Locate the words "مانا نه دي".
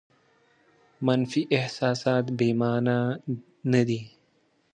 2.59-3.99